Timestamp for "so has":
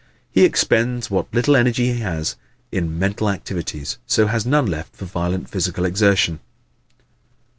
4.07-4.47